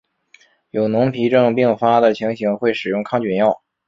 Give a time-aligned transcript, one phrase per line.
[0.71, 3.61] 有脓皮症并发的情形会使用抗菌药。